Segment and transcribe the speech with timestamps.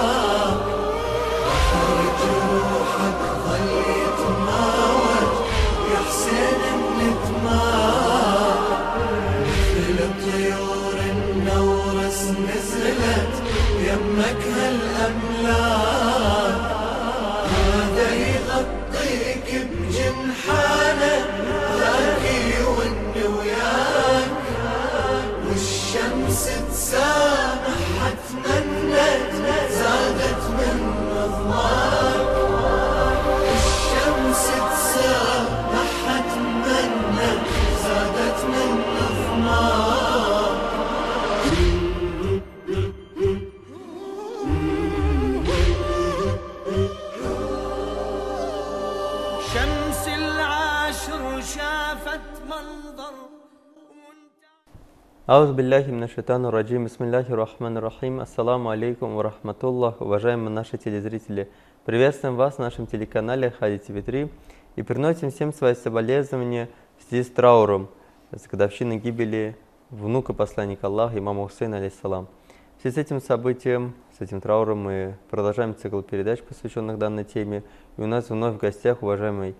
[1.45, 3.69] بحر جروحك ظل
[4.01, 5.33] يتماوج
[5.91, 6.61] يا حسين
[6.99, 8.67] بنتماك
[9.47, 9.97] مثل
[10.31, 13.35] طيور النورس نزلت
[13.79, 15.88] يمك هالأملاك
[55.29, 56.85] Ауз билляхи минашайтану раджим.
[56.85, 58.19] Бисмилляхи рахман рахим.
[58.19, 60.01] Ассаламу алейкум ва рахматуллах.
[60.01, 61.51] Уважаемые наши телезрители,
[61.85, 64.31] приветствуем вас на нашем телеканале Хади ТВ3
[64.75, 67.89] и приносим всем свои соболезнования в связи с трауром
[68.31, 69.55] с годовщины гибели
[69.91, 72.27] внука посланника Аллаха, имама Хусейна, алейхиссалам.
[72.79, 77.63] В связи с этим событием, с этим трауром мы продолжаем цикл передач, посвященных данной теме.
[77.97, 79.55] И у нас вновь в гостях уважаемый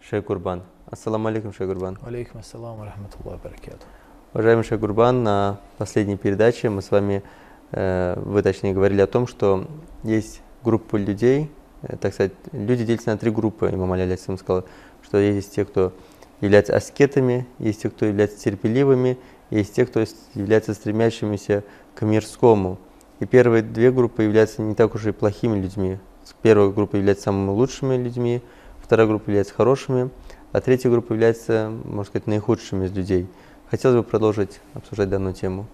[0.00, 0.64] Шейх Курбан.
[0.86, 1.96] Ассаламу алейкум, Шейх Курбан.
[2.02, 3.86] Алейкум ассалам ва рахматуллахи ва баракату.
[4.34, 7.22] Уважаемый Шейх Гурбан, на последней передаче мы с вами,
[7.70, 9.66] э, вы точнее говорили о том, что
[10.04, 11.50] есть группа людей,
[11.82, 14.64] э, так сказать, люди делятся на три группы, имам Али алейхиссалам сказал,
[15.02, 15.92] что есть те, кто
[16.40, 19.18] являются аскетами, есть те, кто являются терпеливыми,
[19.50, 21.62] есть те, кто являются стремящимися
[21.94, 22.78] к мирскому.
[23.20, 25.98] И первые две группы являются не так уж и плохими людьми.
[26.40, 28.40] Первая группа является самыми лучшими людьми,
[28.82, 30.08] вторая группа является хорошими,
[30.52, 33.26] а третья группа является, можно сказать, наихудшими из людей.
[33.71, 35.65] Хотелось бы продолжить обсуждать данную тему.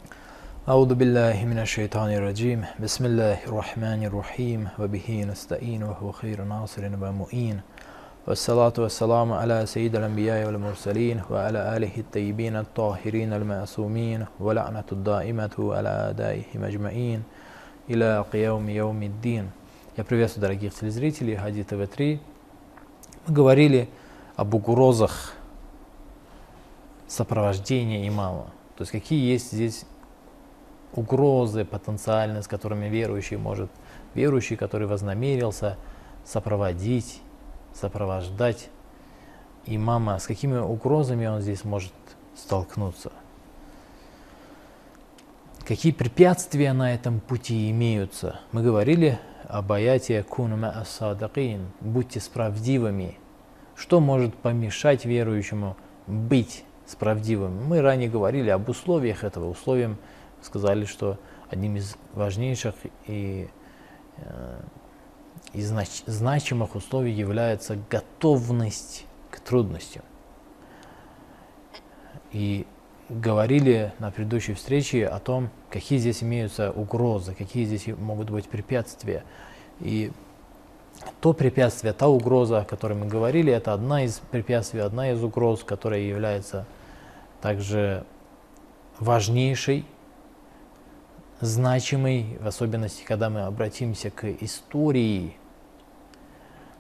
[0.67, 7.61] أعوذ بالله من الشيطان الرجيم بسم الله الرحمن الرحيم وبه نستعين وهو خير ناصر ومؤين
[8.27, 16.63] والصلاة والسلام على سيد الأنبياء والمرسلين وعلى آله الطيبين الطاهرين المعصومين ولعنة الدائمة على أعدائهم
[16.63, 17.23] أجمعين
[17.89, 19.45] إلى قيوم يوم الدين
[19.97, 22.19] Я приветствую дорогих телезрителей Хади ТВ3.
[23.27, 23.89] Мы говорили
[24.37, 25.33] об угрозах
[27.08, 28.52] сопровождения имама.
[28.76, 29.84] То есть какие есть здесь
[30.92, 33.70] угрозы потенциальные, с которыми верующий может,
[34.14, 35.76] верующий, который вознамерился
[36.24, 37.20] сопроводить,
[37.74, 38.68] сопровождать
[39.66, 41.92] имама, с какими угрозами он здесь может
[42.36, 43.12] столкнуться.
[45.66, 48.40] Какие препятствия на этом пути имеются?
[48.52, 53.18] Мы говорили об аяте «Кунма ас-садакин»– «Будьте справдивыми».
[53.76, 55.76] Что может помешать верующему
[56.06, 57.66] быть справдивым?
[57.66, 59.50] Мы ранее говорили об условиях этого.
[59.50, 59.98] Условием
[60.42, 61.18] сказали, что
[61.50, 62.74] одним из важнейших
[63.06, 63.48] и,
[64.16, 64.60] э,
[65.52, 70.02] и знач- значимых условий является готовность к трудностям.
[72.32, 72.66] И
[73.08, 79.24] говорили на предыдущей встрече о том, какие здесь имеются угрозы, какие здесь могут быть препятствия.
[79.80, 80.12] И
[81.20, 85.64] то препятствие, та угроза, о которой мы говорили, это одна из препятствий, одна из угроз,
[85.64, 86.66] которая является
[87.40, 88.04] также
[88.98, 89.84] важнейшей,
[91.40, 95.36] значимой, в особенности, когда мы обратимся к истории,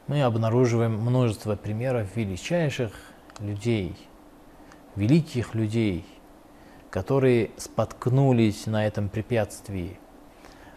[0.06, 2.92] мы обнаруживаем множество примеров величайших
[3.40, 3.94] людей,
[4.96, 6.04] великих людей,
[6.90, 9.98] которые споткнулись на этом препятствии.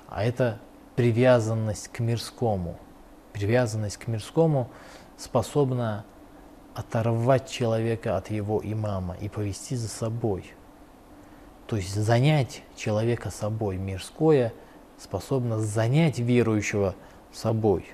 [0.07, 0.59] А это
[0.95, 2.77] привязанность к мирскому.
[3.31, 4.69] Привязанность к мирскому
[5.17, 6.05] способна
[6.75, 10.53] оторвать человека от его имама и повести за собой.
[11.67, 13.77] То есть занять человека собой.
[13.77, 14.53] Мирское
[14.97, 16.95] способно занять верующего
[17.31, 17.85] собой.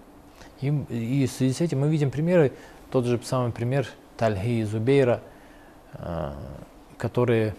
[0.62, 2.54] И, и в связи с этим мы видим примеры,
[2.92, 3.88] тот же самый пример
[4.18, 5.22] Тальхи и Зубейра,
[5.94, 6.34] э,
[6.98, 7.56] которые,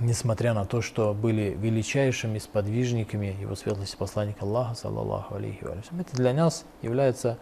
[0.00, 6.32] несмотря на то, что были величайшими сподвижниками его светлости посланника Аллаха, саллаллаху алейхи это для
[6.32, 7.38] нас является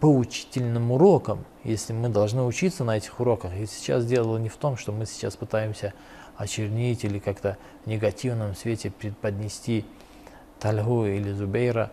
[0.00, 3.52] поучительным уроком, если мы должны учиться на этих уроках.
[3.54, 5.92] И сейчас дело не в том, что мы сейчас пытаемся
[6.36, 9.84] очернить или как-то в негативном свете преподнести
[10.58, 11.90] Тальгу или Зубейра.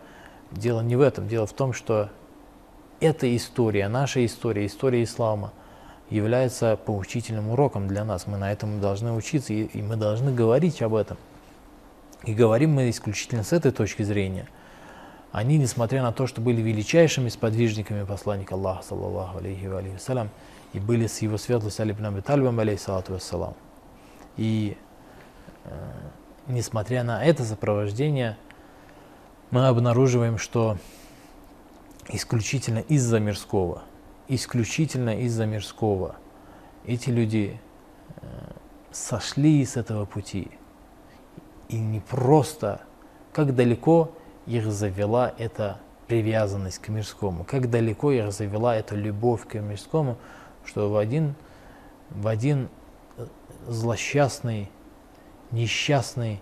[0.50, 1.28] Дело не в этом.
[1.28, 2.08] Дело в том, что
[3.00, 5.52] эта история, наша история, история ислама
[6.08, 8.26] является поучительным уроком для нас.
[8.26, 11.18] Мы на этом должны учиться и, и мы должны говорить об этом.
[12.24, 14.48] И говорим мы исключительно с этой точки зрения.
[15.32, 20.30] Они, несмотря на то, что были величайшими сподвижниками посланника Аллаха, саллаллаху алейхи ва вассалям,
[20.72, 23.54] и были с его светлостью Али ибн Аби Талибом, алейхи салату вассалам.
[24.36, 24.76] И
[26.46, 28.36] несмотря на это сопровождение,
[29.50, 30.78] мы обнаруживаем, что
[32.08, 33.82] исключительно из-за мирского,
[34.28, 36.16] исключительно из-за мирского
[36.84, 37.60] эти люди
[38.16, 38.26] э,
[38.90, 40.50] сошли с этого пути.
[41.68, 42.80] И не просто,
[43.32, 44.10] как далеко
[44.48, 50.16] их завела эта привязанность к мирскому, как далеко их завела эта любовь к мирскому,
[50.64, 51.34] что в один,
[52.10, 52.70] в один
[53.18, 53.26] э,
[53.66, 54.70] злосчастный,
[55.50, 56.40] несчастный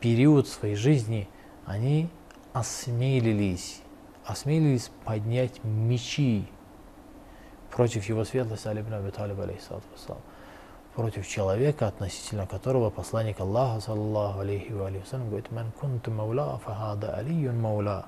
[0.00, 1.28] период своей жизни
[1.66, 2.08] они
[2.54, 3.82] осмелились,
[4.24, 6.48] осмелились поднять мечи
[7.70, 9.38] против его светлости Алибн Аби Талиб,
[10.94, 17.14] против человека, относительно которого посланник Аллаха, саллаллаху алейхи ва салям, говорит, «Ман кунту маула, фахада
[17.14, 18.06] алиюн маула».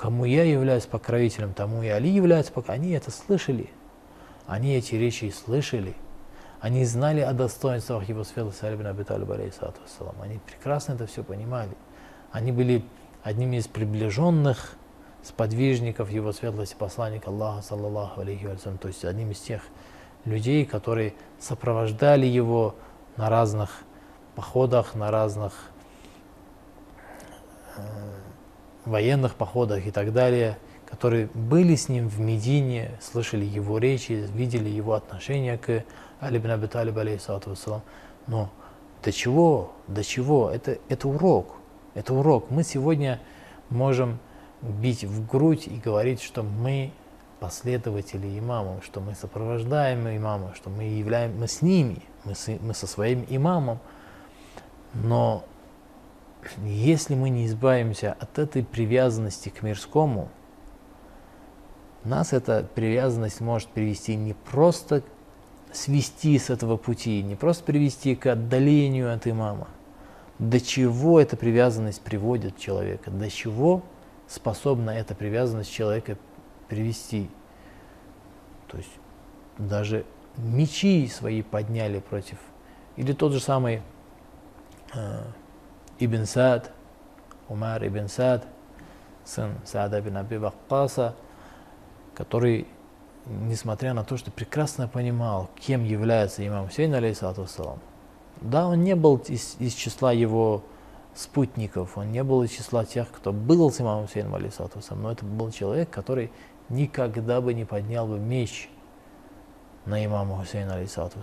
[0.00, 2.86] Кому я являюсь покровителем, тому и Али является покровителем.
[2.86, 3.68] Они это слышали.
[4.46, 5.94] Они эти речи слышали.
[6.58, 9.30] Они знали о достоинствах его светлости Алибн Аби Талиб,
[10.22, 11.76] Они прекрасно это все понимали.
[12.32, 12.82] Они были
[13.22, 14.72] одними из приближенных
[15.22, 19.60] сподвижников его светлости посланника Аллаха, саллаллаху алейхи вассалям, то есть одним из тех
[20.24, 22.74] людей, которые сопровождали его
[23.16, 23.82] на разных
[24.34, 25.70] походах, на разных
[27.76, 27.80] э,
[28.84, 34.68] военных походах и так далее, которые были с ним в Медине, слышали его речи, видели
[34.68, 35.84] его отношение к
[36.20, 37.54] Али ибн Аби Талиб, алейхиссалату
[38.26, 38.50] Но
[39.02, 40.50] до чего, до чего?
[40.50, 41.56] Это, это урок,
[41.94, 42.50] это урок.
[42.50, 43.20] Мы сегодня
[43.70, 44.18] можем
[44.60, 46.92] бить в грудь и говорить, что мы
[47.40, 52.74] последователи имамов, что мы сопровождаем имама, что мы являем, мы с ними, мы, с, мы
[52.74, 53.80] со своим имамом.
[54.94, 55.44] Но
[56.62, 60.28] если мы не избавимся от этой привязанности к мирскому,
[62.04, 65.02] нас эта привязанность может привести не просто
[65.72, 69.68] свести с этого пути, не просто привести к отдалению от имама.
[70.38, 73.82] До чего эта привязанность приводит человека, до чего
[74.26, 76.16] способна эта привязанность человека
[76.70, 77.28] привести.
[78.68, 78.90] То есть
[79.58, 80.06] даже
[80.36, 82.38] мечи свои подняли против.
[82.96, 83.82] Или тот же самый
[84.94, 85.22] э,
[85.98, 86.72] Ибн Сад,
[87.48, 88.46] Умар Ибн Сад,
[89.24, 91.14] сын Саада бин Аби Ваккаса,
[92.14, 92.66] который,
[93.26, 97.46] несмотря на то, что прекрасно понимал, кем является имам Хусейн, алейхиссалату
[98.40, 100.62] да, он не был из, из числа его
[101.14, 105.24] спутников, он не был из числа тех, кто был с имамом Хусейном, алейхиссалату но это
[105.24, 106.30] был человек, который
[106.70, 108.70] никогда бы не поднял бы меч
[109.84, 111.18] на имама Хусейна, алейхиссалату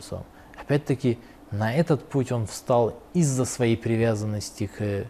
[0.60, 1.20] Опять-таки,
[1.52, 5.10] на этот путь он встал из-за своей привязанности к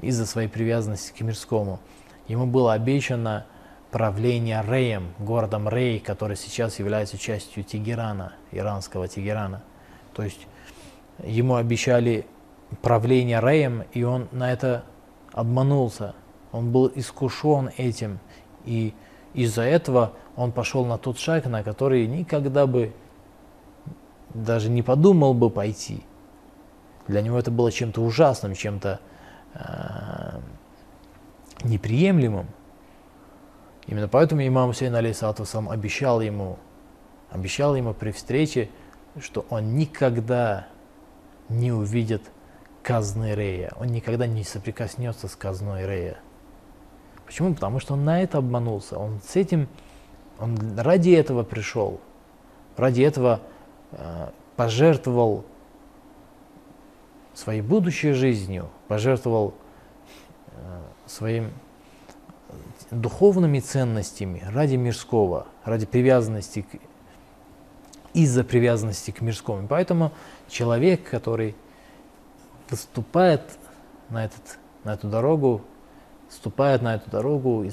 [0.00, 1.80] из-за своей привязанности к мирскому.
[2.28, 3.46] Ему было обещано
[3.90, 9.62] правление Реем, городом Рей, который сейчас является частью Тегерана, иранского Тегерана.
[10.14, 10.46] То есть
[11.24, 12.26] ему обещали
[12.82, 14.84] правление Реем, и он на это
[15.32, 16.14] обманулся.
[16.52, 18.20] Он был искушен этим,
[18.64, 18.94] и
[19.34, 22.92] из-за этого он пошел на тот шаг, на который никогда бы
[24.34, 26.02] даже не подумал бы пойти.
[27.06, 29.00] Для него это было чем-то ужасным, чем-то
[29.54, 30.40] э,
[31.64, 32.46] неприемлемым.
[33.86, 36.58] Именно поэтому имам Хусейн алейсалату сам обещал ему,
[37.30, 38.68] обещал ему при встрече,
[39.18, 40.66] что он никогда
[41.48, 42.22] не увидит
[42.82, 46.18] казны Рея, он никогда не соприкоснется с казной Рея.
[47.28, 47.54] Почему?
[47.54, 49.68] Потому что он на это обманулся, он с этим,
[50.40, 52.00] он ради этого пришел,
[52.76, 53.40] ради этого
[53.92, 55.44] Э, пожертвовал
[57.32, 59.54] своей будущей жизнью, пожертвовал
[60.50, 61.52] э, своим
[62.90, 66.80] духовными ценностями ради мирского, ради привязанности, к,
[68.14, 69.68] из-за привязанности к мирскому.
[69.68, 70.12] Поэтому
[70.48, 71.54] человек, который
[72.68, 73.42] выступает
[74.10, 75.62] на, этот, на эту дорогу,
[76.30, 77.70] ступает на эту дорогу и,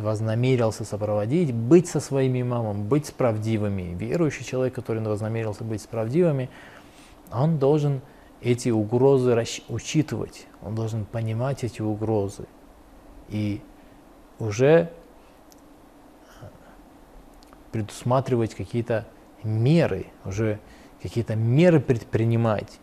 [0.00, 3.94] вознамерился сопроводить, быть со своим имамом, быть правдивыми.
[3.94, 6.50] Верующий человек, который вознамерился быть правдивыми,
[7.32, 8.00] он должен
[8.40, 9.34] эти угрозы
[9.68, 12.46] учитывать, он должен понимать эти угрозы
[13.28, 13.62] и
[14.38, 14.90] уже
[16.40, 16.46] э,
[17.72, 19.06] предусматривать какие-то
[19.42, 20.58] меры, уже
[21.00, 22.80] какие-то меры предпринимать,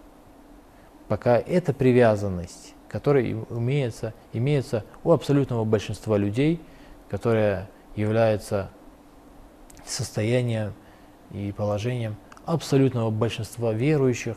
[1.07, 6.61] пока эта привязанность которые имеются, имеются у абсолютного большинства людей,
[7.09, 8.69] которое является
[9.85, 10.73] состоянием
[11.31, 14.35] и положением абсолютного большинства верующих.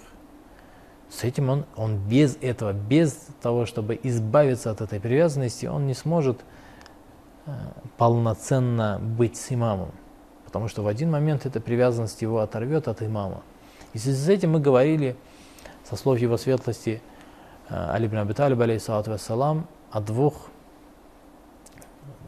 [1.11, 5.95] С этим он, он без этого, без того, чтобы избавиться от этой привязанности, он не
[5.95, 6.41] сможет
[7.47, 7.53] э,
[7.97, 9.91] полноценно быть с имамом.
[10.45, 13.43] Потому что в один момент эта привязанность его оторвет от имама.
[13.95, 15.17] И с этим мы говорили
[15.83, 17.03] со слов его светлости
[17.69, 20.49] Али ибн Аби Талиб, алейхиссалату вассалам, о двух,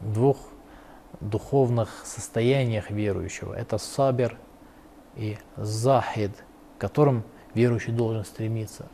[0.01, 0.37] двух
[1.19, 3.53] духовных состояниях верующего.
[3.53, 4.37] Это сабер
[5.15, 6.31] и захид,
[6.77, 8.87] к которым верующий должен стремиться.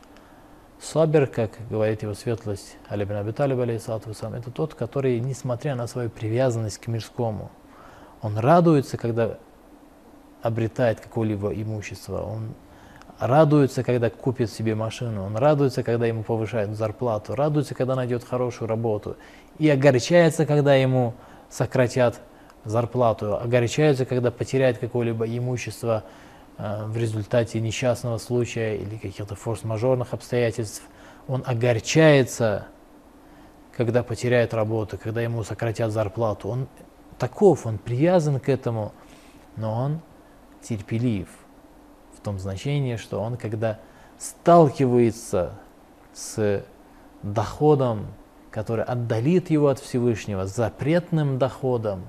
[0.80, 5.76] Сабер, как говорит его светлость Али ибн Аби Талиб, алейхиссалату вассалам, это тот, который, несмотря
[5.76, 7.52] на свою привязанность к мирскому,
[8.22, 9.38] он радуется, когда
[10.42, 12.54] обретает какое-либо имущество, он
[13.28, 18.68] радуется, когда купит себе машину, он радуется, когда ему повышают зарплату, радуется, когда найдет хорошую
[18.68, 19.16] работу,
[19.60, 21.14] и огорчается, когда ему
[21.50, 22.20] сократят
[22.66, 26.04] зарплату, огорчается, когда потеряет какое-либо имущество
[26.58, 30.84] э, в результате несчастного случая или каких-то форс-мажорных обстоятельств.
[31.28, 32.68] Он огорчается,
[33.76, 36.50] когда потеряет работу, когда ему сократят зарплату.
[36.50, 36.68] Он
[37.18, 38.92] таков, он привязан к этому,
[39.56, 40.02] но он
[40.62, 41.30] терпелив
[42.24, 43.80] том значении, что он, когда
[44.18, 45.54] сталкивается
[46.14, 46.64] с
[47.22, 48.08] доходом,
[48.52, 52.08] который отдалит его от Всевышнего, запретным доходом,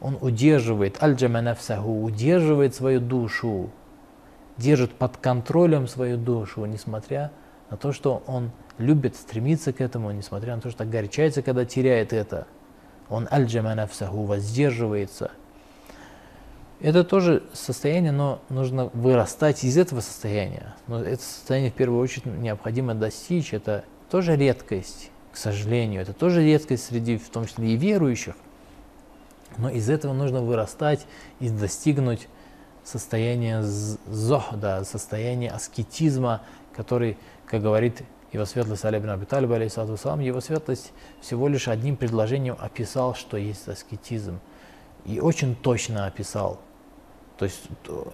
[0.00, 3.70] он удерживает, аль удерживает свою душу,
[4.56, 7.30] держит под контролем свою душу, несмотря
[7.70, 12.12] на то, что он любит стремиться к этому, несмотря на то, что огорчается, когда теряет
[12.12, 12.46] это.
[13.08, 13.74] Он аль-джама
[14.24, 15.30] воздерживается–
[16.82, 20.74] это тоже состояние, но нужно вырастать из этого состояния.
[20.88, 23.54] Но это состояние в первую очередь необходимо достичь.
[23.54, 26.02] Это тоже редкость, к сожалению.
[26.02, 28.34] Это тоже редкость среди, в том числе и верующих.
[29.58, 31.06] Но из этого нужно вырастать
[31.38, 32.26] и достигнуть
[32.82, 36.42] состояния зохда, состояния аскетизма,
[36.74, 42.56] который, как говорит его светлость Али ибн Аби Талиб, его светлость всего лишь одним предложением
[42.58, 44.40] описал, что есть аскетизм.
[45.04, 46.60] И очень точно описал–
[47.42, 48.04] то есть э,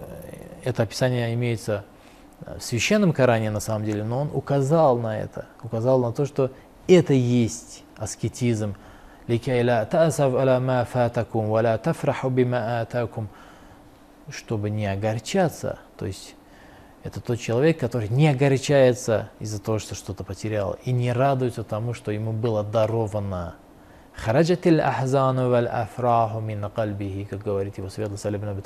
[0.65, 1.85] это описание имеется
[2.41, 6.51] в священном Коране на самом деле, но он указал на это, указал на то, что
[6.87, 8.75] это есть аскетизм.
[14.31, 16.35] Чтобы не огорчаться, то есть
[17.03, 21.93] это тот человек, который не огорчается из-за того, что что-то потерял, и не радуется тому,
[21.93, 23.57] что ему было даровано.
[24.19, 28.63] «Хараджат ахзану валь афраху мин кальбихи», как говорит его светлый Салиб Наби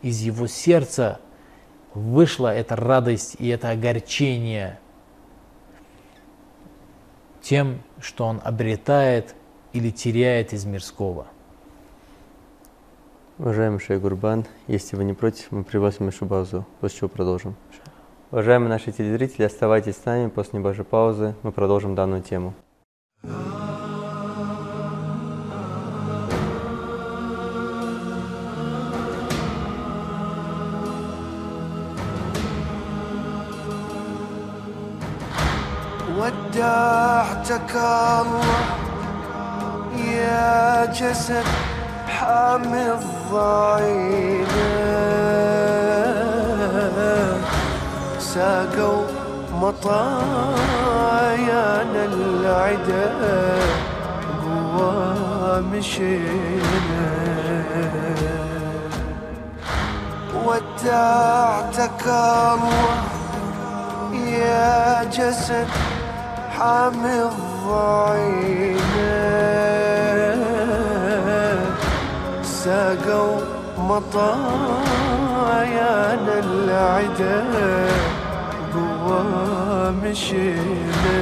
[0.00, 1.20] из его сердца
[1.94, 4.78] вышла эта радость и это огорчение
[7.42, 9.34] тем, что он обретает
[9.74, 11.26] или теряет из мирского.
[13.38, 17.54] Уважаемый Шей Гурбан, если вы не против, мы пригласим нашу базу, после чего продолжим.
[18.30, 22.54] Уважаемые наши телезрители, оставайтесь с нами, после небольшой паузы мы продолжим данную тему.
[36.52, 38.44] ودعتك الله.
[39.96, 41.44] يا جسد
[42.08, 44.72] حامي الضعينة
[48.18, 49.04] ساقوا
[49.62, 50.32] مطايانا
[52.04, 53.06] العدا.
[54.44, 57.08] قوى مشينا.
[60.46, 62.96] ودعتك الله.
[64.12, 65.68] يا جسد
[66.62, 68.82] حامي الضعينة
[72.42, 73.40] ساقوا
[73.78, 75.14] مطايانا
[76.38, 77.38] العدا
[78.74, 79.22] قوى
[80.04, 81.18] مشينا.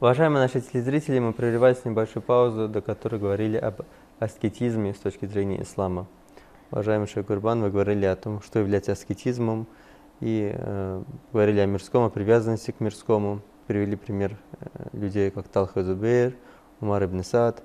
[0.00, 3.80] Уважаемые наши телезрители, мы прерывались небольшую паузу, до которой говорили об
[4.20, 6.06] аскетизме с точки зрения ислама.
[6.70, 9.66] Уважаемый Шейх Гурбан, вы говорили о том, что является аскетизмом,
[10.20, 11.02] и э,
[11.32, 13.40] говорили о мирском, о привязанности к мирскому.
[13.66, 16.36] Привели пример э, людей, как Талха Зубейр,
[16.80, 17.64] Умар ибн Сад.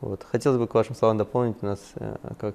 [0.00, 0.22] Вот.
[0.22, 2.54] Хотелось бы к вашим словам дополнить у нас, э, как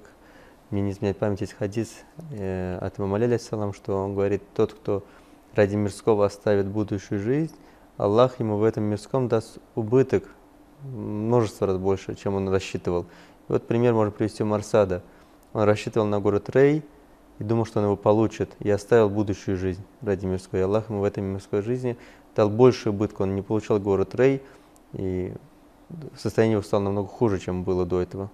[0.70, 1.98] мне не изменяет память, есть хадис
[2.30, 5.04] э, от имама Аля, что он говорит, тот, кто
[5.54, 7.54] ради мирского оставит будущую жизнь,
[7.98, 10.24] Аллах ему в этом мирском даст убыток
[10.82, 13.02] множество раз больше, чем он рассчитывал.
[13.48, 15.02] И вот пример можно привести Марсада.
[15.52, 16.84] Он рассчитывал на город Рей
[17.40, 20.60] и думал, что он его получит, и оставил будущую жизнь ради мирской.
[20.60, 21.98] И Аллах ему в этой мирской жизни
[22.36, 23.24] дал большую убытку.
[23.24, 24.42] Он не получал город Рей,
[24.92, 25.34] и
[26.16, 28.30] состояние его стало намного хуже, чем было до этого.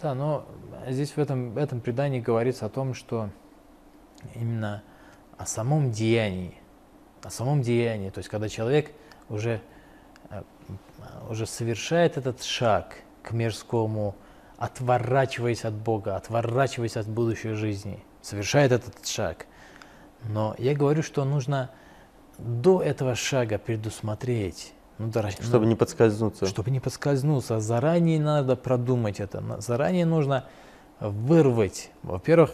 [0.00, 0.46] Да, но
[0.88, 3.28] здесь в этом, в этом предании говорится о том, что
[4.34, 4.82] именно
[5.36, 6.54] о самом деянии,
[7.24, 8.90] о самом деянии, то есть когда человек
[9.28, 9.60] уже,
[10.30, 10.42] э,
[11.30, 14.14] уже совершает этот шаг к мирскому,
[14.58, 19.46] отворачиваясь от Бога, отворачиваясь от будущей жизни, совершает этот шаг.
[20.24, 21.70] Но я говорю, что нужно
[22.38, 26.46] до этого шага предусмотреть, ну, да, чтобы ну, не подскользнуться.
[26.46, 27.58] Чтобы не подскользнуться.
[27.60, 29.42] Заранее надо продумать это.
[29.60, 30.44] Заранее нужно
[31.00, 31.90] вырвать.
[32.02, 32.52] Во-первых,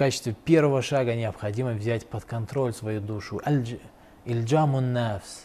[0.00, 3.38] качестве первого шага необходимо взять под контроль свою душу.
[4.24, 5.42] Ильджамун нафс.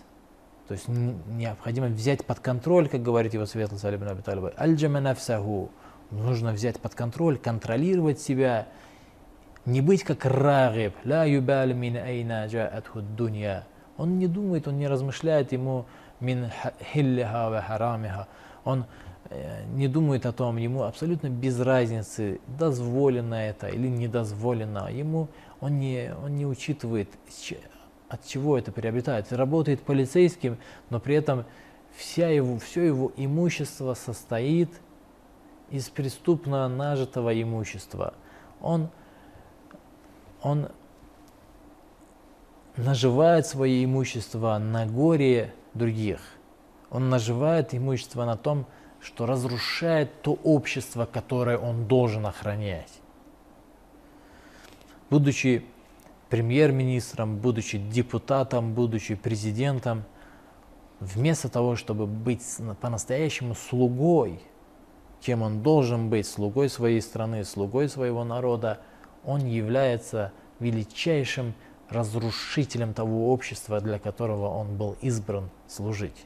[0.69, 4.53] То есть необходимо взять под контроль, как говорит его светлость Алибн Аби Талиба.
[4.55, 5.15] Альджама.
[6.09, 8.69] Нужно взять под контроль, контролировать себя.
[9.65, 10.93] Не быть как рагиб.
[11.03, 12.47] Ла юбаль мин айна
[13.17, 15.85] дунья он не думает, он не размышляет ему
[16.21, 16.49] мин
[16.93, 18.29] хиллиха ва харамиха.
[18.63, 18.85] Он
[19.73, 24.89] не думает о том, ему абсолютно без разницы, дозволено это или не дозволено.
[24.91, 25.29] Ему
[25.59, 27.09] он не, он не учитывает,
[28.07, 29.31] от чего это приобретает.
[29.33, 30.57] Работает полицейским,
[30.89, 31.45] но при этом
[31.95, 34.69] вся его, все его имущество состоит
[35.71, 38.13] из преступно нажитого имущества.
[38.61, 38.89] Он,
[40.41, 40.69] он
[42.77, 46.19] наживает свое имущество на горе других.
[46.91, 48.84] Он наживает имущество на том, что
[49.25, 52.91] разрушает то общество, которое он должен охранять.
[55.09, 55.63] Будучи
[56.29, 60.03] премьер-министром, будучи депутатом, будучи президентом,
[60.99, 62.41] вместо того, чтобы быть
[62.81, 64.39] по-настоящему слугой,
[65.21, 68.79] кем он должен быть, слугой своей страны, слугой своего народа,
[69.23, 71.53] он является величайшим
[71.89, 76.25] разрушителем того общества, для которого он был избран служить.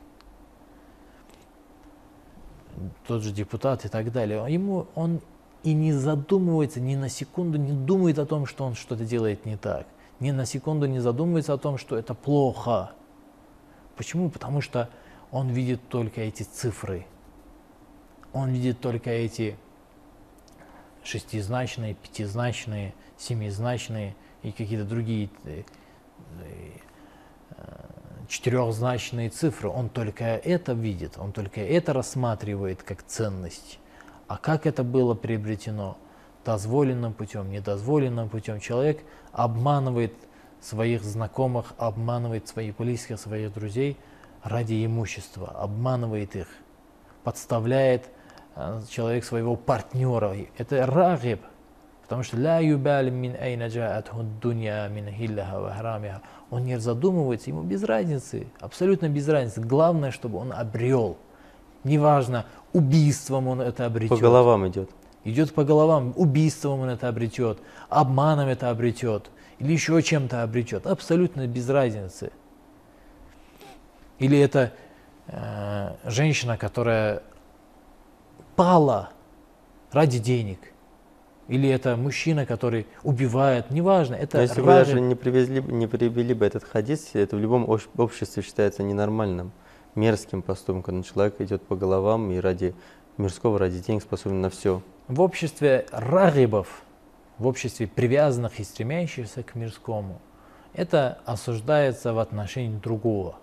[3.08, 4.46] Тот же депутат и так далее.
[4.50, 5.22] Ему он
[5.64, 9.58] и не задумывается, ни на секунду не думает о том, что он что-то делает не
[9.58, 9.88] так.
[10.20, 12.92] Ни на секунду не задумывается о том, что это плохо.
[13.96, 14.30] Почему?
[14.30, 14.90] Потому что
[15.32, 17.06] он видит только эти цифры.
[18.34, 19.58] Он видит только эти
[21.04, 25.64] шестизначные, пятизначные, семизначные– и какие-то другие э,
[26.42, 26.72] э,
[28.30, 33.80] четырехзначные цифры, он только это видит, он только это рассматривает как ценность.
[34.28, 35.98] А как это было приобретено?
[36.46, 38.60] Дозволенным путем, недозволенным путем.
[38.60, 40.14] Человек обманывает
[40.62, 43.98] своих знакомых, обманывает своих близких, своих друзей
[44.44, 46.48] ради имущества, обманывает их,
[47.24, 48.10] подставляет
[48.56, 50.36] э, человек своего партнера.
[50.58, 51.42] Это рагиб,
[52.10, 56.22] Потому что ля юбаль мин айна джаатху дунья мин хиллаха ва.
[56.50, 59.62] Он не задумывается, ему без разницы, абсолютно без разницы.
[59.62, 61.18] Главное, чтобы он обрел.
[61.84, 64.18] Неважно, убийством он это обретет.
[64.18, 64.90] По головам идет.
[65.24, 70.88] Идет по головам, убийством он это обретет, обманом это обретет, или еще чем-то обретет.
[70.88, 72.32] Абсолютно без разницы.
[74.18, 74.74] Или это
[75.28, 77.22] э, женщина, которая
[78.56, 79.10] пала
[79.92, 80.58] ради денег–
[81.50, 84.16] или это мужчина, который убивает, неважно.
[84.16, 84.68] Это Но если равен...
[84.68, 89.52] вы даже не, привезли, не привели бы этот хадис, это в любом обществе считается ненормальным,
[89.96, 92.76] мерзким поступком, когда человек идет по головам и ради
[93.18, 94.84] мирского, ради денег способен на все.
[95.08, 96.84] В обществе рагибов,
[97.40, 100.22] в обществе привязанных и стремящихся к мирскому,
[100.74, 103.38] это осуждается в отношении другого.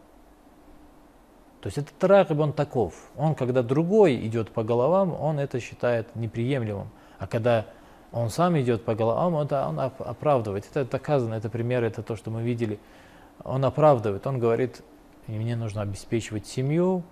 [1.60, 2.94] То есть этот рагиб, он таков.
[3.16, 6.88] Он, когда другой идет по головам, он это считает неприемлемым.
[7.18, 7.66] А когда
[8.12, 10.66] он сам идет по головам, это он оправдывает.
[10.70, 12.78] Это доказано, это пример, это то, что мы видели.
[13.44, 14.82] Он оправдывает, он говорит,
[15.26, 17.02] мне нужно обеспечивать семью.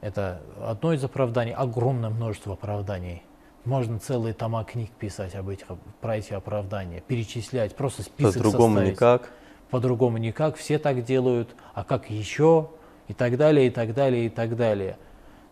[0.00, 3.22] Это одно из оправданий, огромное множество оправданий.
[3.64, 5.66] Можно целые тома книг писать об этих,
[6.00, 8.92] про эти оправдания, перечислять, просто список По-другому составить.
[8.92, 9.30] никак.
[9.68, 12.70] По-другому никак, все так делают, а как еще,
[13.08, 14.96] и так далее, и так далее, и так далее.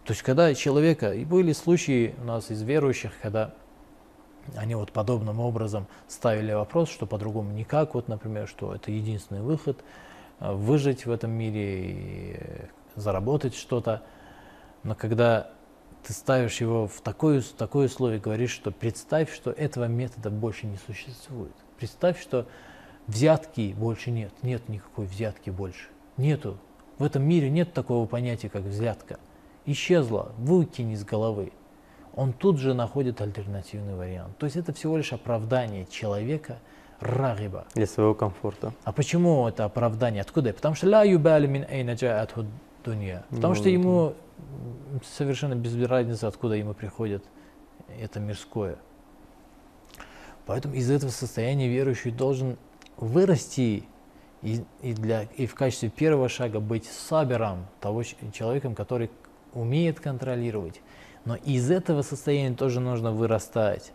[0.04, 3.52] То есть, когда человека, и были случаи у нас из верующих, когда
[4.56, 9.78] они вот подобным образом ставили вопрос, что по-другому никак, вот, например, что это единственный выход,
[10.40, 12.40] э, выжить в этом мире и
[12.94, 14.02] заработать что-то.
[14.82, 15.50] Но когда
[16.02, 20.76] ты ставишь его в такое, такое условие, говоришь, что представь, что этого метода больше не
[20.86, 21.54] существует.
[21.76, 22.46] Представь, что
[23.06, 25.88] взятки больше нет, нет никакой взятки больше.
[26.16, 26.58] Нету.
[26.98, 29.18] В этом мире нет такого понятия, как взятка.
[29.66, 31.52] Исчезла, выкинь из головы.
[32.18, 34.36] Он тут же находит альтернативный вариант.
[34.38, 36.58] То есть это всего лишь оправдание человека
[36.98, 37.66] рагиба.
[37.74, 38.72] Для своего комфорта.
[38.82, 40.22] А почему это оправдание?
[40.22, 40.52] Откуда?
[40.52, 42.44] Потому что ла юбали мин джаатху
[42.84, 43.24] дунья.
[43.30, 44.14] Потому Ну, что ему
[45.16, 47.22] совершенно без разницы, откуда ему приходит
[48.00, 48.78] это мирское.
[50.44, 52.56] Поэтому из этого состояния верующий должен
[52.96, 53.84] вырасти
[54.42, 58.02] и, и, для, и в качестве первого шага быть сабером, того
[58.32, 59.08] человеком, который
[59.54, 60.80] умеет контролировать.
[61.28, 63.92] Но из этого состояния тоже нужно вырастать.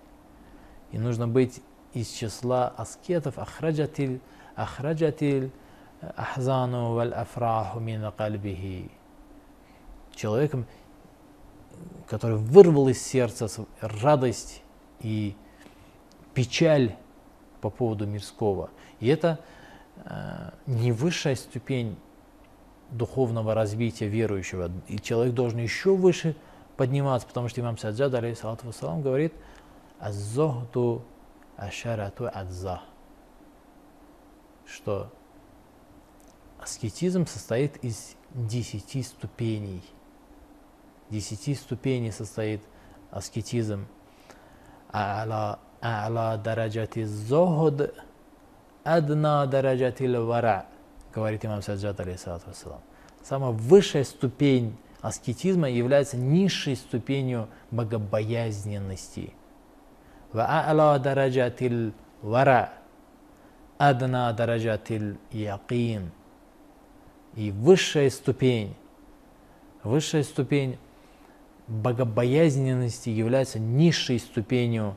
[0.91, 1.63] И нужно быть
[1.96, 4.22] из числа аскетов ахраджатиль
[4.56, 5.50] ахраджатиль
[6.15, 8.91] ахзану валь афраху мин кальбихи.
[10.13, 10.67] Человеком,
[12.08, 13.50] который вырвал из сердца
[13.82, 14.62] радость
[15.00, 15.36] и
[16.36, 16.96] печаль
[17.62, 18.69] по поводу мирского.
[19.00, 19.39] И это
[20.06, 21.98] э, не высшая ступень
[22.91, 24.69] духовного развития верующего.
[24.88, 26.36] И человек должен еще выше
[26.77, 29.33] подниматься, потому что имам Саджад, алейхиссалату вассалам, говорит,
[29.99, 31.03] «Аззохду
[31.57, 32.81] ашарату адза»,
[34.65, 35.12] что
[36.59, 39.83] аскетизм состоит из десяти ступеней.
[41.09, 42.62] Десяти ступеней состоит
[43.12, 43.88] аскетизм.
[44.91, 47.93] А'ла а'ла дараджати зохд
[48.83, 50.65] адна дараджати вара,
[51.13, 52.81] говорит имам Саджад, алейхиссалату вассалам.
[53.21, 59.33] Самая высшая ступень аскетизма является низшей ступенью богобоязненности.
[60.35, 62.72] وأعلى درجات الورع
[63.81, 66.11] أدنى درجات اليقين
[67.37, 68.74] и высшая ступень,
[69.85, 70.77] высшая ступень
[71.68, 74.96] богобоязненности является низшей ступенью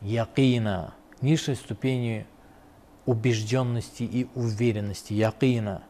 [0.00, 2.26] якина, низшей ступенью
[3.04, 5.82] убежденности и уверенности, якина.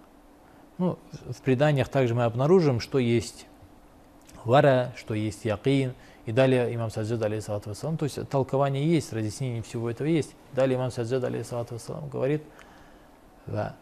[0.77, 0.97] ну,
[1.29, 3.47] в преданиях также мы обнаружим, что есть
[4.43, 5.93] вара, что есть якин.
[6.25, 10.35] И далее имам Саджад, алейхиссалату вассалам, то есть толкование есть, разъяснение всего этого есть.
[10.51, 12.43] Далее имам Саджад, алейхиссалату вассалам, говорит,
[13.45, 13.75] «Ва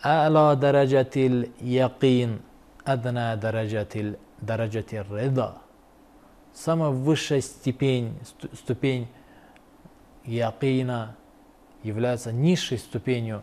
[0.00, 2.40] а'ла дараджатил якин
[2.84, 5.56] адна дараджатил дараджатил реда».
[6.54, 9.08] Самая высшая степень, сту- ступень
[10.24, 11.16] якина
[11.82, 13.42] является низшей ступенью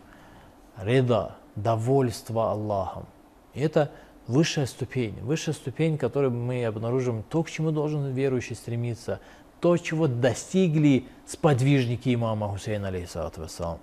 [0.78, 3.05] реда, довольства Аллахом.
[3.53, 3.91] И это
[4.27, 9.19] высшая ступень, высшая ступень, которую мы обнаружим, то, к чему должен верующий стремиться,
[9.59, 13.79] то, чего достигли сподвижники имама Хусейна, алейхиссалату вассалам.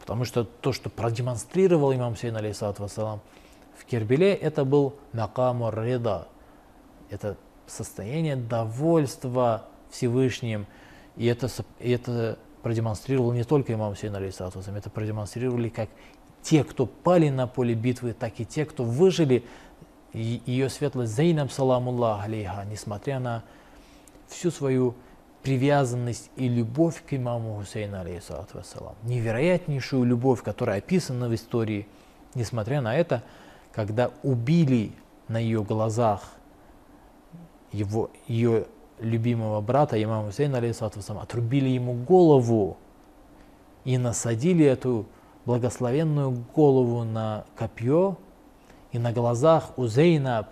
[0.00, 3.20] Потому что то, что продемонстрировал имам Хусейн, алейхиссалату вассалам,
[3.76, 6.28] в Кербеле, это был накаму реда,
[7.10, 10.66] это состояние довольства Всевышним.
[11.16, 11.48] И это,
[11.80, 15.88] и это продемонстрировал не только имам Хусейн, алейхиссалату вассалам, это продемонстрировали как
[16.42, 19.44] те, кто пали на поле битвы, так и те, кто выжили.
[20.12, 23.44] И ее светлость Зейнаб, саламуллах алейха, несмотря на
[24.28, 24.94] всю свою
[25.42, 31.86] привязанность и любовь к имаму Хусейну, алейхиссалату вассалам, невероятнейшую любовь, которая описана в истории,
[32.34, 33.22] несмотря на это,
[33.72, 34.92] когда убили
[35.28, 36.32] на ее глазах
[37.72, 38.66] его, ее
[38.98, 42.76] любимого брата, имама Хусейна, алейхиссалату вассалам, отрубили ему голову
[43.84, 45.06] и насадили эту
[45.50, 48.16] благословенную голову на копье,
[48.92, 50.46] и на глазах у Зейнаб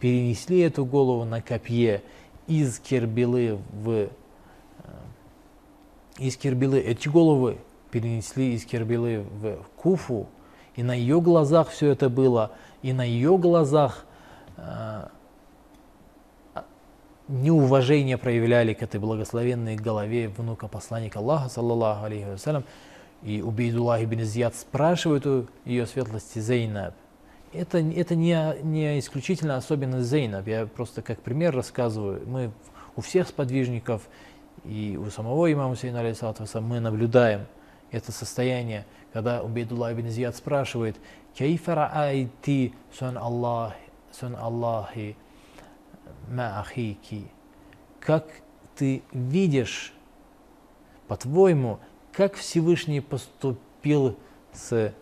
[0.00, 2.00] перенесли эту голову на копье
[2.46, 4.08] из Кербелы в э,
[6.16, 6.80] из Кербелы.
[6.80, 7.58] Эти головы
[7.90, 10.26] перенесли из Кербелы в Куфу,
[10.74, 14.06] и на ее глазах все это было, и на ее глазах
[14.56, 15.08] э,
[17.28, 22.64] неуважение проявляли к этой благословенной голове внука посланника Аллаха, саллаллаху алейхи вассалям,
[23.22, 26.94] и Убейдуллах ибн Зияд спрашивает у ее светлости Зейнаб.
[27.52, 32.22] Это, это не, не исключительно особенность Зейнаб, я просто как пример рассказываю.
[32.26, 32.50] Мы
[32.96, 34.02] у всех сподвижников
[34.64, 37.46] и у самого имама Хусейна, алейхиссалату вассалам, мы наблюдаем
[37.90, 40.96] это состояние, когда Убейдуллах ибн Зияд спрашивает,
[41.34, 43.74] «Кейфа раайти сон Аллах,
[44.12, 45.16] сон Аллахи
[46.28, 47.26] ма ахики?»
[48.00, 48.26] Как
[48.76, 49.94] ты видишь,
[51.08, 51.78] по-твоему,
[52.16, 54.16] как Всевышний поступил
[54.52, 54.92] с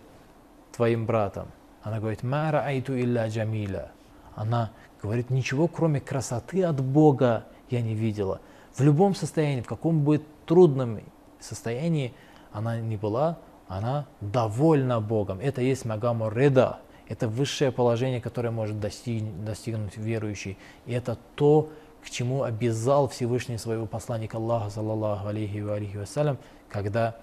[0.74, 1.48] твоим братом?
[1.82, 3.90] Она говорит, «Ма раайту илля джамиля».
[4.34, 4.72] Она
[5.02, 8.40] говорит, ничего кроме красоты от Бога я не видела.
[8.74, 11.00] В любом состоянии, в каком бы трудном
[11.38, 12.14] состоянии
[12.52, 15.38] она не была, она довольна Богом.
[15.40, 16.80] Это есть магаму реда.
[17.08, 20.56] Это высшее положение, которое может достиг, достигнуть верующий.
[20.86, 21.68] И это то,
[22.02, 26.38] к чему обязал Всевышний своего посланника Аллаха, саллаллаху алейхи ва алейхи вассалям,
[26.72, 27.16] когда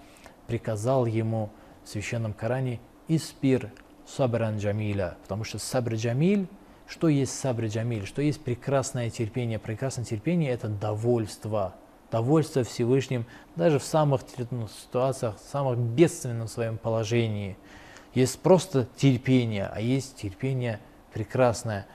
[0.47, 1.49] приказал ему
[1.83, 3.71] в священном Коране «Испир
[4.07, 6.47] сабран джамиля, потому что сабр джамиль,
[6.87, 9.59] что есть сабр джамиль, что есть прекрасное терпение.
[9.59, 11.75] Прекрасное терпение– это довольство,
[12.11, 17.57] довольство Всевышним даже в самых трудных ситуациях, в самых бедственном своем положении.
[18.13, 20.79] Есть просто терпение, а есть терпение
[21.13, 21.85] прекрасное.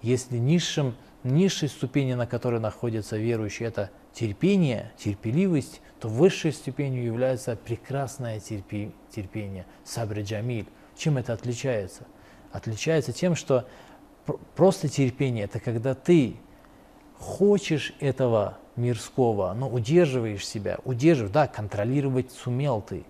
[0.00, 0.94] Если низшим,
[1.24, 8.92] низшей ступени, на которой находится верующий, это терпение, терпеливость, то высшей ступенью является прекрасное терпи,
[9.10, 10.66] терпение, сабр джамиль.
[10.96, 12.06] Чем это отличается?
[12.52, 13.66] Отличается тем, что
[14.54, 16.36] просто терпение– это когда ты
[17.18, 23.04] хочешь этого мирского, но удерживаешь себя, удерживаешь, да, контролировать сумел ты,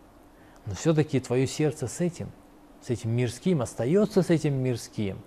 [0.66, 2.30] но все-таки твое сердце с этим,
[2.82, 5.18] с этим мирским, остается с этим мирским.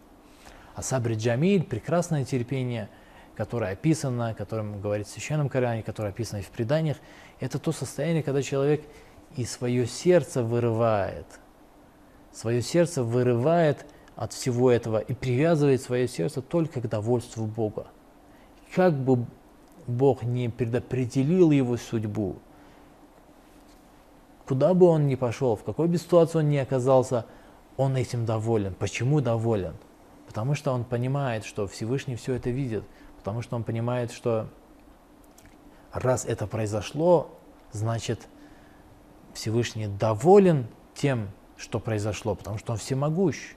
[0.74, 2.90] А сабри джамиль– прекрасное терпение,
[3.36, 6.98] которое описано, о котором говорит в Священном Коране, которое описано и в преданиях,
[7.40, 8.84] это то состояние, когда человек
[9.36, 11.28] и свое сердце вырывает,
[12.32, 13.86] свое сердце вырывает–
[14.22, 17.88] от всего этого и привязывает свое сердце только к довольству Бога.
[18.76, 19.26] Как бы
[19.88, 22.36] Бог не предопределил его судьбу,
[24.48, 27.26] куда бы он ни пошел, в какой бы ситуации он ни оказался,
[27.78, 28.76] он этим доволен.
[28.76, 29.74] Почему доволен?
[30.28, 32.84] Потому что он понимает, что Всевышний все это видит,
[33.22, 34.48] потому что он понимает, что
[35.94, 37.30] раз это произошло,
[37.72, 38.28] значит
[39.34, 43.54] Всевышний доволен тем, что произошло, потому что он всемогущ.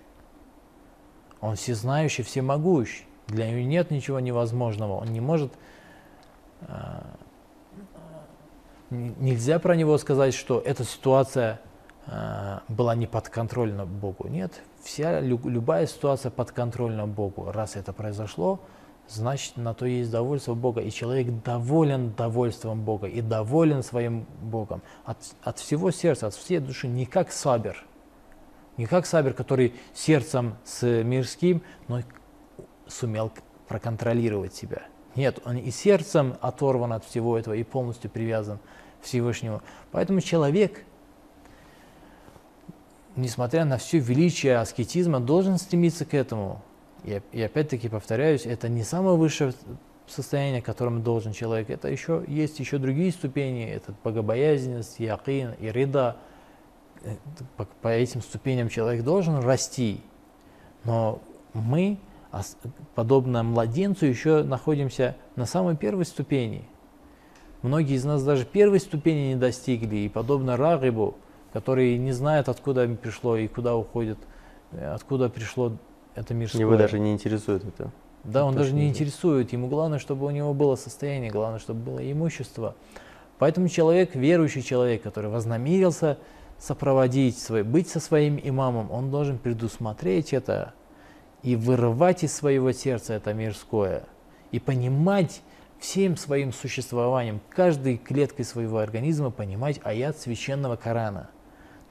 [1.40, 3.04] Он всезнающий, всемогущ.
[3.26, 4.94] Для него нет ничего невозможного.
[4.94, 5.52] Он не может...
[6.62, 7.06] А,
[8.90, 11.60] нельзя про него сказать, что эта ситуация
[12.06, 14.28] а, была не подконтрольна Богу.
[14.28, 17.50] Нет, вся, любая ситуация подконтрольна Богу.
[17.50, 18.60] Раз это произошло,
[19.08, 20.80] значит на то есть довольство Бога.
[20.80, 24.82] И человек доволен довольством Бога и доволен своим Богом.
[25.04, 27.84] От, от всего сердца, от всей души, не как сабер–
[28.76, 32.00] не как Сабер, который сердцем с мирским, но
[32.86, 33.32] сумел
[33.68, 34.82] проконтролировать себя.
[35.14, 38.58] Нет, он и сердцем оторван от всего этого и полностью привязан
[39.00, 39.62] к Всевышнему.
[39.92, 40.84] Поэтому человек,
[43.14, 46.60] несмотря на все величие аскетизма, должен стремиться к этому.
[47.04, 49.52] И, опять-таки повторяюсь, это не самое высшее
[50.06, 51.70] состояние, которым должен человек.
[51.70, 53.66] Это еще есть еще другие ступени.
[53.66, 56.16] Это богобоязненность, якин и рида–
[57.56, 60.00] по, по этим ступеням человек должен расти,
[60.84, 61.20] но
[61.52, 61.98] мы,
[62.94, 66.64] подобно младенцу, еще находимся на самой первой ступени.
[67.62, 71.16] Многие из нас даже первой ступени не достигли, и подобно Рагибу,
[71.52, 74.18] который не знает, откуда пришло и куда уходит,
[74.72, 75.72] откуда пришло
[76.14, 76.60] это мирское.
[76.60, 77.90] Его даже не интересует это.
[78.24, 79.52] Да, он даже не интересует.
[79.52, 82.74] Ему главное, чтобы у него было состояние, главное, чтобы было имущество.
[83.38, 86.18] Поэтому человек, верующий человек, который вознамерился
[86.58, 90.72] сопроводить, свой, быть со своим имамом, он должен предусмотреть это
[91.42, 94.04] и вырывать из своего сердца это мирское,
[94.50, 95.42] и понимать
[95.78, 101.28] всем своим существованием, каждой клеткой своего организма понимать аят священного Корана.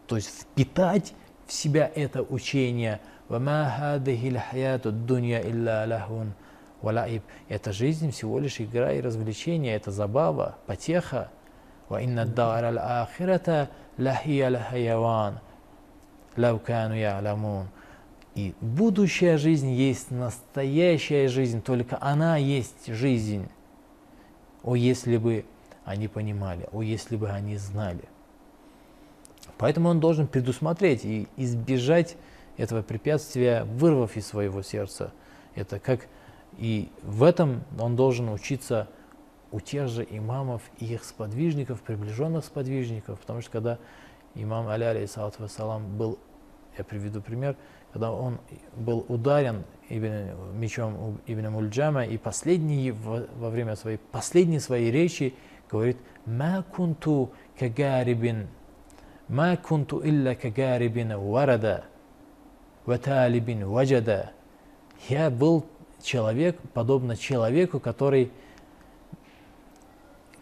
[0.08, 1.14] То есть впитать
[1.46, 4.00] в себя это учение «Вама.
[7.48, 11.30] Эта жизнь всего лишь игра и развлечение, это забава, потеха.
[11.90, 15.40] «Ва инна дар аль ахирата лахия я'ламун».
[18.36, 23.48] И будущая жизнь есть настоящая жизнь, только она есть жизнь.
[24.64, 25.46] О, если бы
[25.86, 28.04] они понимали, о, если бы они знали.
[29.58, 32.18] Поэтому он должен предусмотреть и избежать
[32.58, 35.12] этого препятствия, вырвав из своего сердца.
[35.56, 36.08] Это как
[36.58, 38.88] и в этом он должен учиться
[39.52, 43.80] у тех же имамов и их сподвижников, приближенных сподвижников, потому что когда
[44.36, 46.20] имам Али, алейхиссалату вассалам, был,
[46.78, 47.56] я приведу пример,
[47.92, 48.40] когда он
[48.76, 55.36] был ударен ибн, мечом Ибн Мульджама, и последний, во, во время своей, последней своей речи
[55.70, 58.48] говорит «Ма кунту кагарибин,
[59.28, 61.86] ма кунту илля кагарибин варада,
[62.86, 64.32] ваталибин ваджада».
[65.10, 65.66] Я был
[66.02, 68.32] человек, подобно человеку, который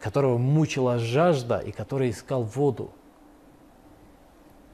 [0.02, 2.92] которого мучила жажда и который искал воду.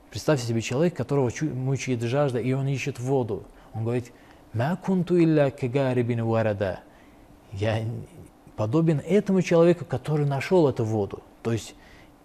[0.10, 3.44] Представьте себе человек, которого мучает жажда, и он ищет воду.
[3.74, 4.14] Он говорит,
[4.54, 6.80] «Ма кунту илля кагарибин варада».
[7.52, 7.84] Я
[8.56, 11.22] подобен этому человеку, который нашел эту воду.
[11.44, 11.76] То есть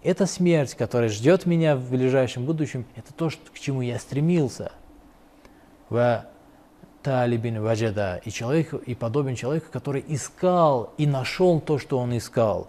[0.01, 4.71] эта смерть, которая ждет меня в ближайшем будущем, это то, к чему я стремился.
[5.93, 6.25] Ва
[7.03, 8.19] талибин ваджада.
[8.25, 12.67] И человек, и подобен человеку, который искал и нашел то, что он искал.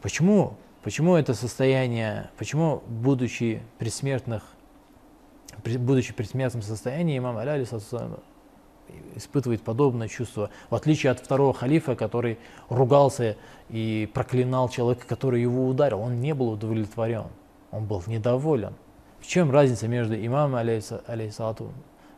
[0.00, 0.54] Почему?
[0.84, 4.44] Почему это состояние, почему, будучи при смертных,
[5.64, 8.20] при- будучи при смертном состоянии, имам Аля алейхиссалам,
[9.16, 13.36] испытывает подобное чувство, в отличие от второго халифа, который ругался
[13.68, 16.00] и проклинал человека, который его ударил.
[16.00, 17.26] Он не был удовлетворен,
[17.72, 18.74] он был недоволен.
[19.20, 21.72] В чем разница между имамом алейхиссалату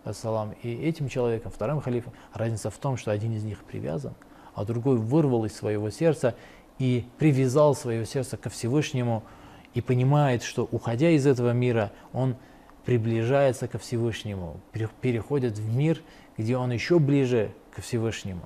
[0.05, 2.13] вассалам и этим человеком, вторым халифом?
[2.33, 4.15] Разница в том, что один из них привязан,
[4.55, 6.35] а другой вырвал из своего сердца
[6.79, 9.25] и привязал свое сердце ко Всевышнему
[9.75, 12.37] и понимает, что уходя из этого мира, он
[12.85, 16.01] приближается ко Всевышнему, пере- переходит в мир,
[16.37, 18.43] где он еще ближе ко Всевышнему.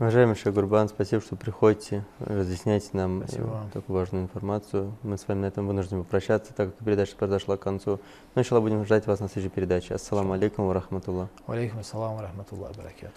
[0.00, 3.70] Уважаемый Шейх Гурбан, спасибо, что приходите, разъясняете нам э, Спасибо вам.
[3.70, 4.92] такую важную информацию.
[5.02, 7.98] Мы с вами на этом вынуждены попрощаться, так как передача подошла к концу.
[8.36, 9.94] Но иншаллах будем ждать вас на следующей передаче.
[9.94, 11.28] Ассаламу алейкум ва рахматуллах.
[11.48, 13.10] Алейкум ассалам ва рахматуллах баракату.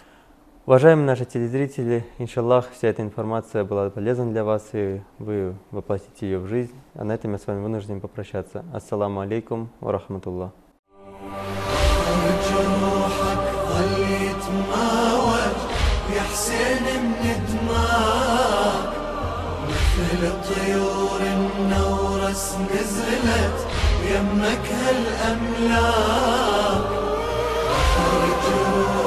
[0.65, 6.39] Уважаемые наши телезрители, иншаллах, вся эта информация была полезна для вас, и вы воплотите ее
[6.39, 6.73] в жизнь.
[6.95, 8.65] А на этом я с вами вынужден попрощаться.
[8.73, 10.51] Ассаламу алейкум ва рахматуллах.
[20.21, 23.67] لطيور النورس نزلت
[24.09, 26.21] يمك هالأملاك
[27.95, 29.00] حر